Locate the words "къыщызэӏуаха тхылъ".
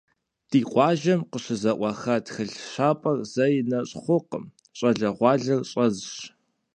1.31-2.57